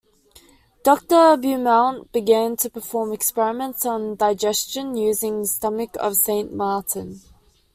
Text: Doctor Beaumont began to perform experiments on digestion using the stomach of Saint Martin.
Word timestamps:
Doctor 0.81 1.37
Beaumont 1.37 2.11
began 2.11 2.55
to 2.55 2.71
perform 2.71 3.13
experiments 3.13 3.85
on 3.85 4.15
digestion 4.15 4.97
using 4.97 5.41
the 5.41 5.45
stomach 5.47 5.91
of 5.99 6.15
Saint 6.17 6.51
Martin. 6.51 7.21